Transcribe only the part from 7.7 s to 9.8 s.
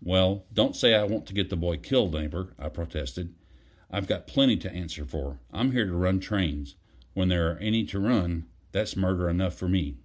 to run; that's murder enough for